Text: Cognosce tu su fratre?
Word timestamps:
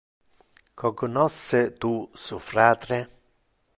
Cognosce 0.81 1.61
tu 1.83 1.93
su 2.23 2.39
fratre? 2.47 2.99